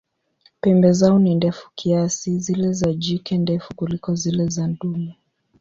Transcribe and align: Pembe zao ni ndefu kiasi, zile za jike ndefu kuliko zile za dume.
Pembe 0.61 0.91
zao 0.93 1.19
ni 1.19 1.35
ndefu 1.35 1.69
kiasi, 1.75 2.39
zile 2.39 2.73
za 2.73 2.93
jike 2.93 3.37
ndefu 3.37 3.75
kuliko 3.75 4.15
zile 4.15 4.47
za 4.47 4.67
dume. 4.67 5.17